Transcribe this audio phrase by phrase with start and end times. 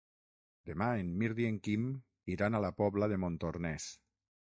[0.69, 1.85] Demà en Mirt i en Quim
[2.37, 3.91] iran a la Pobla de Montornès.